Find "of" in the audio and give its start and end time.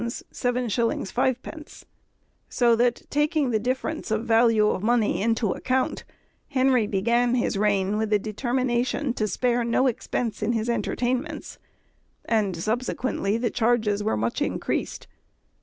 4.09-4.25, 4.69-4.81